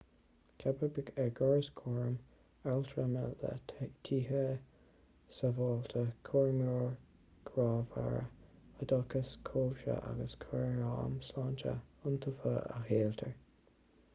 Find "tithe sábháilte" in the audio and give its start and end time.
4.09-6.01